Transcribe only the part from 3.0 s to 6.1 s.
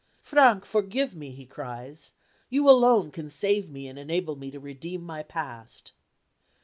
can save me and enable me to redeem my past."